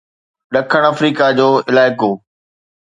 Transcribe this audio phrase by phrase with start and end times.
[0.53, 2.11] ڏکڻ آفريڪا جو علائقو